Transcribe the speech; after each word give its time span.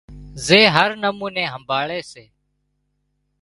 زي 0.47 0.61
هر 0.75 0.89
نموني 1.03 1.43
همڀاۯي 1.53 2.01
سي 2.11 2.23